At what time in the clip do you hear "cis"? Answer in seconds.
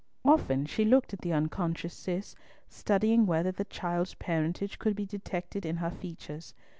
1.93-2.33